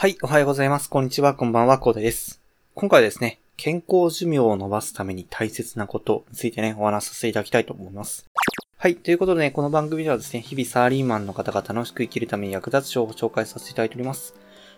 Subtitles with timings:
[0.00, 0.88] はい、おはようございます。
[0.88, 2.40] こんにちは、こんばんは、コーデです。
[2.74, 8.24] 今回はですね、健康寿命を伸ばすために大切なことについてね、お話しさせていただきたいと思います。
[8.78, 8.96] はい。
[8.96, 14.34] ということでね、この番組ではですね、日々サーリーマンの方が楽しく生きるために役立つ情報を紹介させていただいております。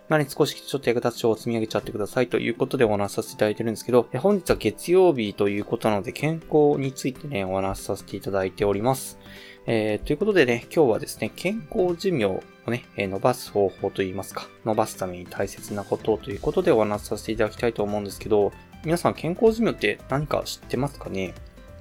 [0.08, 9.20] 何少しちょっと役立つ情報を積み上げちゃってくださいということでお話しさせていただいてるんですけど、本日は月曜日ということなので健康についてね、お話しさせていただいております。
[9.64, 18.52] えー、ということでね、今日はですね、健康寿命をね、え伸ばす方法といいますか、伸ばすために大切なことということでお話しさせていただきたいと思うんですけど、
[18.84, 21.32] 皆さん健康寿命って何か知ってますかね？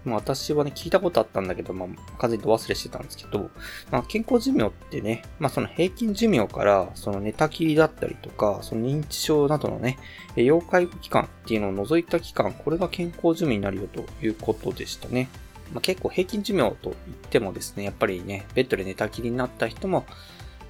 [0.05, 3.49] まあ、私はね、聞いたことあったんだけど、まあ、完全に忘れしてたんですけど、
[3.89, 9.97] まあ、健康寿命ってね、まあ、その平均寿命から、その寝たきりだったりとか、その認知症などのね、
[10.35, 15.29] 要介護期間っていうのを除いた期間、これが健康寿命になるよということでしたね。
[15.73, 16.95] まあ、結構平均寿命と言っ
[17.29, 20.05] てもですね、やっぱりね、ベッドで寝たきりになった人も、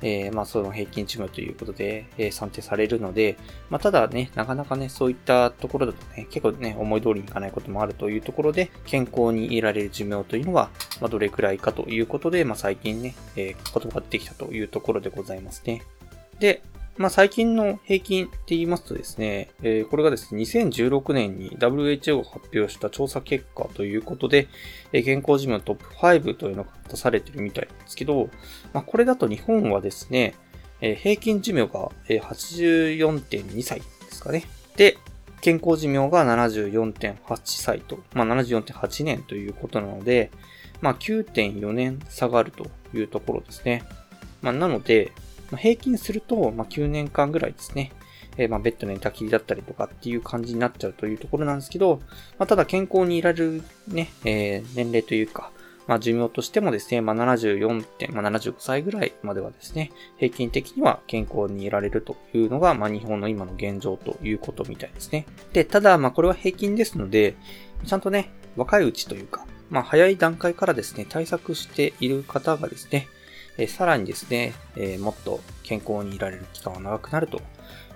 [0.01, 3.37] えー、まあ、その平均寿命ということで、えー、算定されるので、
[3.69, 15.83] まあ、ただね、なかなかね、そういったところだとね、結構ね、思い通りにいかないこともあるというところで、健康にいられる寿命というのは、まあ、どれくらいかということで、まあ、最近ね、えー、言葉が出てきたというところでございますね。
[16.39, 16.63] で、
[16.97, 24.48] まあ、最近の平均って言いますとですね、えー、これがですね、2016年に WHO が発表した調査結果ということで、
[24.91, 28.29] えー、健康寿命トップ5というのが出されてるみたいですけど、
[28.73, 30.35] まあ、これだと日本はですね、
[30.81, 34.45] えー、平均寿命が、84.2歳ですかね。
[34.76, 34.98] で、
[35.41, 40.29] 健康寿命が74.8歳と、まあ、74.8年ということなので、
[40.81, 43.83] まあ、9.4年下がるというところですね。
[44.41, 45.11] まあ、なので、
[45.52, 47.91] ま、平均すると、まあ、9年間ぐらいですね。
[48.38, 52.02] えー、まあ、ベッドの寝たきりだったりとかっていう感じになっちゃうというところなんですけど、
[52.38, 55.52] まあ、ただ健康にいられるね、えー、年齢というか、
[55.88, 65.25] まあ、寿命としてもですね、まあ、74点、まあ、75歳ぐらいまではですね、平均的には健康にいられるというのが、まあ、日本の今の現状ということみたいですね。
[65.53, 67.35] で、ただ、まあ、これは平均ですので、
[67.85, 73.07] ちゃんとね、若いうちというか、まあ、早い段階からですね、対策している方がですね、
[73.57, 77.41] えさらにですね、えもっと健康にいられる期間が長くなると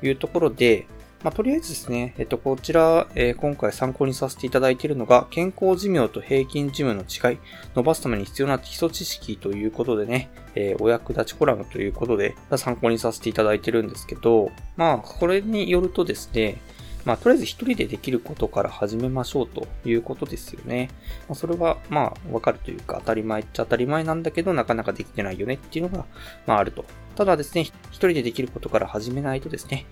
[0.02, 0.88] いうところで、
[1.26, 7.40] まあ、とりあえずですね、えっと、こちら、えー、今回参考にさせていただいているのが、健康寿命と平均寿命の違い、
[7.76, 16.62] 伸ばすために必要な基礎知識ということでね、えー、お役立ちコラムということで、参考にさせていただいているんですけど、まあ、これによるとですね、
[17.06, 20.90] まあ、とりあえず一人でできることから始めましょうということですよね。
[21.30, 26.06] まあ、それは、まあ、わかるというか、当たり前っちゃ当たり前なんだけど、なかなかできてないよねっていうのが、
[26.48, 26.84] まあ、あると。
[27.16, 29.86] ただですね、一人でできることから始めないとですね、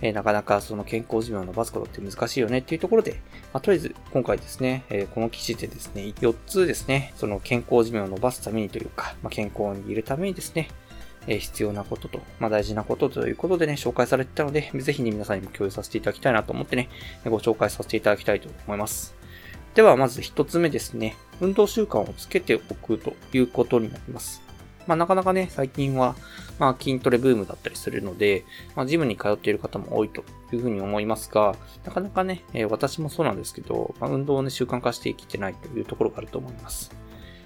[0.00, 3.20] えー、なかなかその健康寿命を伸ばすことって難しいよねっていうところで、
[3.52, 10.68] まあ、とりあえず今回ですね、えー、この記事でですね、4つですね、その健康寿命を伸ばすためにというか、まあ、健康にいるためにですね、
[11.26, 16.88] え必要なことと、まあ、大事なことということでね、紹介されてたので、ぜひね、皆さんにも共有させていただきたいなと思ってね、
[17.24, 19.14] ご紹介させていただきたいと思います。
[19.74, 21.16] では、まず一つ目ですね。
[21.40, 24.44] 運動習慣をつけておくということになります。
[24.86, 26.14] まあ、なかなかね、最近は、
[26.58, 28.44] まあ、筋トレブームだったりするので、
[28.76, 37.03] まあ、ジムに通っている方も多いというふうに思いますが、なかなかね、えー、私もそうなんですけど、まあ、運動をね、習慣化していきてないというところがあると思います。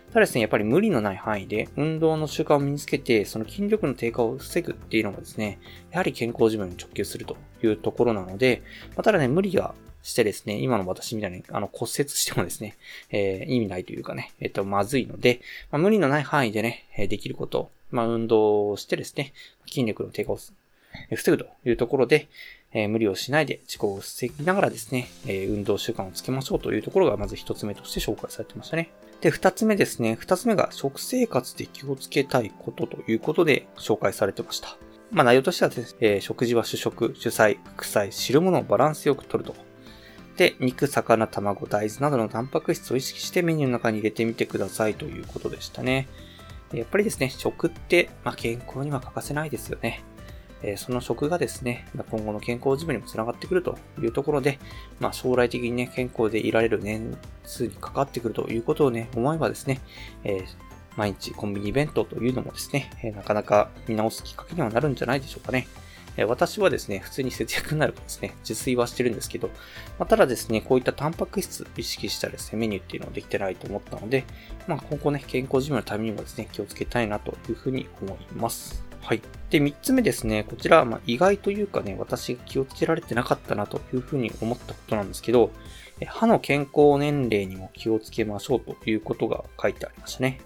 [0.08, 5.58] ただですね、やっぱり無理のない範囲で運動の習慣を身につけて、その筋力の低下を防ぐっていうのがですね、
[5.90, 8.62] やはり健康寿命に直球するというところなので、
[8.96, 12.76] まあ、ただね、無理がしてですね、今の私みたいにあの骨折してもですね、
[13.10, 19.34] えー、意味ないというかね、えっ、と、まずいので、まあ、無理のない範囲でね、できること、まあ、運動をしてですね、
[19.66, 20.38] 筋力の低下を
[21.14, 22.28] 防ぐというところで、
[22.72, 28.90] えー、無理をしないで自己を防ぎながらですね、えー、運動習慣をつけましょうというところがまず一つ目として紹介されてましたね。
[29.20, 30.16] で、二つ目ですね。
[30.18, 34.76] 二つ目が食生活で気をつけたいことということで紹介されてました。
[35.10, 39.54] まあ内容としてはですね、えー、食事は主食、主菜、副菜、汁物をバランスよくとると。
[40.36, 46.06] で、肉、魚、卵、大豆などのタンパク質を意識してメニューの中に入れてみてくださいということでしたね。
[46.72, 50.04] やっぱりですね、食って、まあ、健康には欠かせないですよね。
[50.62, 54.58] えその食がですね、今後の健康寿命にもつながってくるというところで、
[55.00, 59.80] まあ、将来的にね、健康でいられる年数に関わってくるということをね、思えばですね、
[60.24, 60.46] えー、
[60.96, 65.68] 毎日コンビニ弁当というのもですね、えなかなか見直すきっかけにはなるんじゃないでしょうかね。
[66.26, 69.48] 私はですね、普通に節約になるとですね、自炊はしてるんですけど、
[69.98, 74.24] まあ、ただですね、こういったタンパク質意識したですね、メニューっていうのはできてないと思ったので、
[74.66, 78.87] まあ、今後ね、健康寿命のためにもですね、気をつけたいなというふうに思います。
[79.00, 79.22] はい。
[79.50, 80.44] で、3つ目ですね。
[80.44, 85.50] こちら、まあ、意外というかね、私が気をつけられてなかったなというふうに思ったことなんですけど、
[86.06, 90.40] 歯の健康年齢にも気をつけましょうということが書いてありましたね。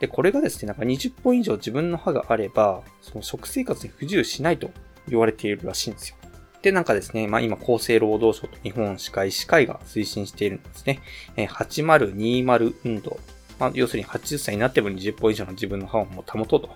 [0.00, 4.70] で、これがですね、なんか20本以上自分の歯があれば、その食生活に不自由しないと
[5.08, 6.16] 言われているらしいんですよ。
[6.62, 11.00] で、なんかですね、まあ今厚生労働省と日本歯科医師会が推進しているんですね。
[11.36, 13.18] え、8020運動。
[13.58, 16.70] まあ要するに80歳になっても20本以上の自分の歯をもう保とうと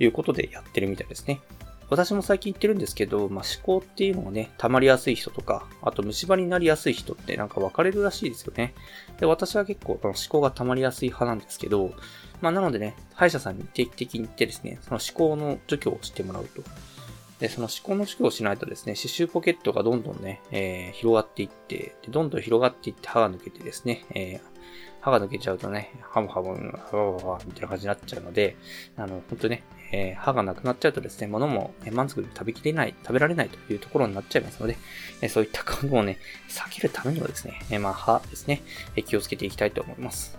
[0.00, 1.40] いうことでやってるみたいですね。
[1.90, 8.74] 私も最近言ってるんですけど、まあ、思考っていうのがね、溜まりやすい人とか、あと虫歯になりやすい人ってなんか分かれるらしいですよね。
[9.18, 11.92] で、私は結構思考が溜まりやすい派なんですけど、
[12.40, 16.62] まあ、なのでね、歯医者さんに定期的に行ってですね、その思考の除去をしてもらうと。
[17.40, 24.49] で、その思考の除去をしないとですね、刺繍ポケットがどんどんね、えー、広がっていって、でどんどん広がっていって歯が抜けてですね、えー、
[25.00, 28.56] 歯が抜けちゃうとね、ハムハム、ハムハムみたいな感じになっちゃうので、
[28.96, 29.62] あの、本当ね、
[29.92, 34.76] えー、歯がなくなっちゃうとですね、物も満足に食べきれない、食べられないというところになっちゃいますので、
[35.22, 36.18] えー、そういったことをね、
[36.48, 38.62] 避けるためにはですね、えー、まあ歯ですね、
[38.94, 40.38] え気をつけていきたいと思います。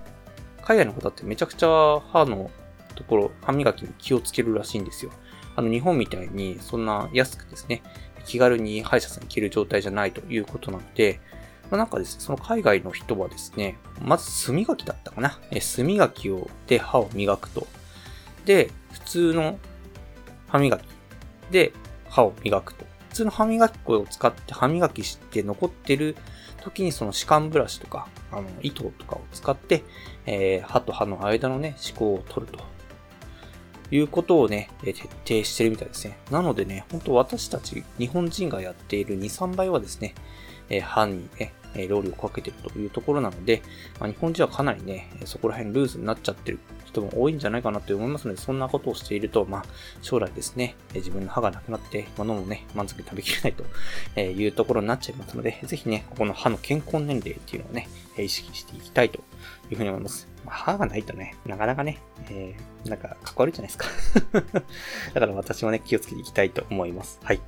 [0.64, 2.52] 海外の方ってめちゃくちゃ歯の
[2.96, 5.12] ところ、歯磨きに気をつけるらしいんですよ。
[5.56, 7.82] あの、日本みたいにそんな安くですね、
[8.26, 11.20] 気軽に歯医者さんに行ける状態じゃないということなので、
[11.72, 15.40] まあ、なんかですね、その海外の人はですね、まず炭磨きだったかな。
[15.52, 17.66] え炭磨きをで歯を磨くと。
[18.46, 19.58] で、普通の
[20.50, 20.84] 歯磨き
[21.50, 21.72] で
[22.10, 22.86] 歯を磨くと。
[23.10, 26.18] 普通の歯磨き粉を使って歯磨きして残ってる
[26.62, 29.84] 時にその歯間ブラシとか、あの、糸とかを使って、
[30.26, 32.60] えー、歯と歯の間のね、歯垢を取ると。
[33.94, 35.10] いうことをね、徹底
[35.44, 36.18] してるみたいですね。
[36.32, 40.16] なのでね、本当私たち日本人がやっている2、3倍はですね、
[40.70, 43.62] えー、歯にね、え労力をかけてるというところなので、
[44.00, 49.66] まあ、日本人はかなりね、そこら辺ルーズになっちゃってる人も多いんじゃないかなと思いますので、そんなことをしていると、まあ、
[50.02, 57.88] 将来ですね、自分の歯がなくなって、物もね、満足に食べきれないというところになっちゃいますので、ぜひね、ここの歯の健康年齢っていうのをね、
[58.18, 59.20] 意識していきたいと
[59.70, 60.28] いうふうに思います。
[60.46, 63.88] ま、歯がないとね、なかなかね、えー、なんか、かっこ悪いじゃないですか
[65.14, 67.20] だから私もね、気をつけていきたいと思います。
[67.24, 67.42] はい。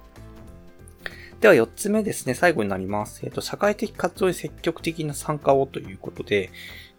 [1.43, 3.19] では4つ目ですね、最後になります。
[3.25, 6.51] えっ、ー、と、社会的活動に積極的な参加をということで、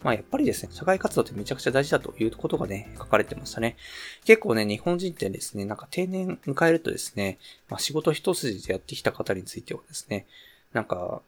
[0.03, 3.79] まあやっぱりですね、社会活動ってめちゃくちゃ大事だということがね、書かれてましたね。
[4.27, 7.39] 結構ね、日本人ってですね、なんか定年迎えるとですね、
[7.71, 10.27] まあ仕事一筋でやってきた方についてはですね、
[10.75, 11.23] なんか、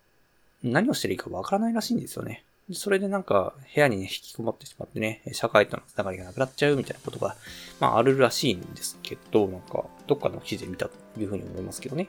[0.63, 2.45] 何をしてるかわからないらしいんですよね。
[2.73, 7.37] それでなんか部屋にね、引きこもってしまってね、社会とのつながりがなくなっちゃうみたいなことが、
[7.79, 12.09] まああるらしいんですけど、なんか、どっかの記事で見たというふうに思いますけどね。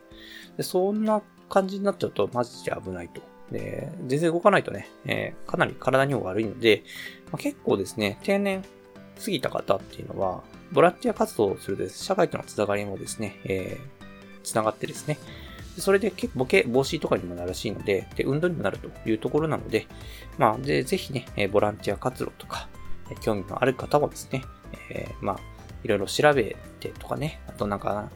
[0.57, 3.21] でそんな感じになっちゃうとマジで危ないと。
[3.51, 6.83] で、全然動かないとね、えー、かなり体にも悪いので、
[7.31, 8.63] まあ、結構ですね、定年
[9.23, 15.17] 過ぎた方っていうのは、ボランティア活動をするです、社会とのつながりもですね、えー、つながってですね、
[15.81, 19.87] それで結構ボケ防止とかにもなるらしいので、で、運動にもなるというところなので、
[20.37, 22.67] まあ、で、ぜひね、ボランティア活動とか、
[23.21, 24.43] 興味のある方はですね、
[24.89, 25.39] えー、まあ、
[25.83, 28.09] いろいろ調べてとかね、あとなんか、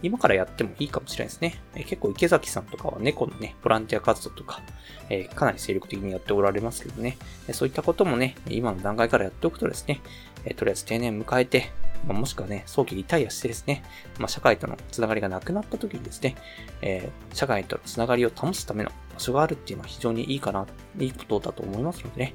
[0.00, 1.60] 今からやってもいいかもしれないですね。
[1.74, 4.62] え、結構池崎さんとかは猫のね、ボランティア活動とか、
[5.10, 7.18] えー、かなり精力的にやっておられますけどね、
[7.48, 10.00] えそういったこともね、今の段階からやっておくとですね、
[10.44, 11.72] えとりあえず定年迎えて、
[12.06, 13.82] まあ、もしくはね、早期リタイアしてですね、
[14.18, 16.36] まあ、社会とのつながりがなくなった時にですね、
[16.82, 20.66] えー、社会とのつながりを保つための場所があるっていうのは非常にいいかな、
[20.98, 22.34] いいことだと思いますのでね、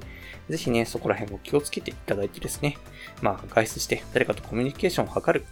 [0.50, 2.78] ぜひね、そこら辺を気をつけていただいてですね、
[3.22, 5.46] まあ、外出して誰かとコミュニケーションを図る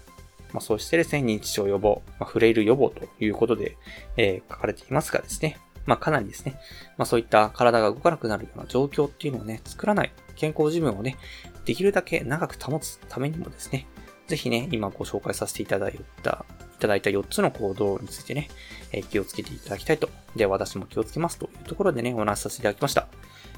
[0.53, 3.77] まあ、そしてですね、認知症予防、まあ、フレイル予防ということで、
[4.17, 6.59] えー、書かれていますがですね、まあ、かなりですね、
[6.97, 11.17] まあ、そういった体が動かなくなるような状況っていうのをね、作らない、健康寿命をね、
[11.65, 13.87] できるだけ長く保つためにもですね、
[14.31, 16.45] ぜひね、今ご紹介させていただいた、
[16.77, 18.47] いただいた4つの行動についてね、
[18.93, 20.09] え、気をつけていただきたいと。
[20.37, 23.09] で、私も気をつけますというところでね、お話しさせていただきました。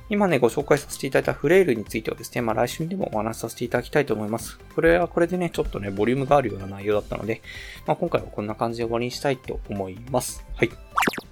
[0.10, 4.58] 今ね、ご紹介させていただいたフレイルについてはですね、まあ来週にでもお話しさせていただきたいと思います。
[4.74, 7.44] これはこれでね、ちょっとね、ボリュームがあるような内容だったので、
[7.86, 10.44] まあ今回はこんな感じで終わりにしたいと思います。
[10.56, 10.72] はい。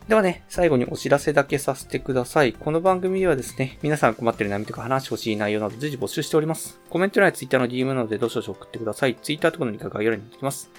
[0.08, 2.54] ではね、最後にお知らせだけさせてください。
[2.54, 6.82] この番組ではですね、皆さん困ってる悩みとか話してほしい内容など随時募集しております。
[6.90, 9.16] コメント欄や Twitter の DM などでどしどし送ってください。
[9.16, 10.72] Twitter とかのリンクが概要欄に出てきます。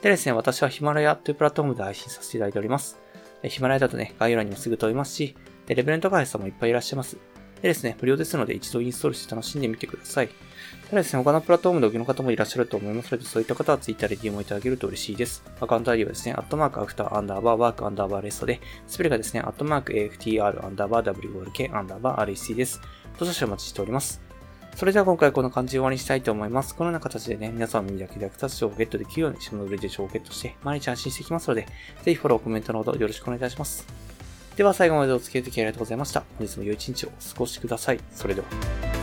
[0.00, 2.98] でですね、私はヒマラヤというプラットフォームで配信させていただいております。
[3.44, 5.36] ヒマラヤだとね、概要欄にもすぐ飛びますし、
[5.66, 7.18] で、レベルの高い人もいっぱいいらっしゃいます。
[7.60, 10.30] でですね、無料ですので一度インストールして楽しんでみてください。
[10.92, 15.42] ただですね、他のプラットフォームでお聞きの方もいらっしゃると思いますので、そういった方は Twitter で DM をいただけると嬉しいです。
[15.58, 22.82] アカウント ID はですね、アットマークアフターアンダーバーワークアンダーバーレストで、スペルがですね、アットマーク AFTR アンダーバー WORK アンダーバー REC です。
[23.18, 24.20] どうぞお待ちしております。
[24.76, 26.74] それでは今回この感じで終わりにしたいと思います。
[26.74, 31.66] このような形でね、皆さんの耳だけで役立つ情報をゲットできるように、下の上で情報をゲットして、毎日安心していきますので、
[32.02, 33.86] ぜひフォロー、コメントのほどよろしくお願いいたします。
[34.56, 36.22] では最後までお付き合いいただきありがとうございました。
[36.36, 38.00] 本日も良い一日をお過ごしください。
[38.10, 39.01] それでは。